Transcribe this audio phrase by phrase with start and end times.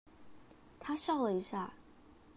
[0.79, 1.73] 她笑了一下